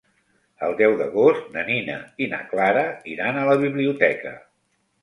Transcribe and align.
El 0.67 0.71
deu 0.79 0.95
d'agost 1.01 1.51
na 1.57 1.65
Nina 1.69 1.99
i 2.27 2.31
na 2.35 2.41
Clara 2.55 2.87
iran 3.17 3.39
a 3.39 3.47
la 3.53 3.61
biblioteca. 3.67 4.39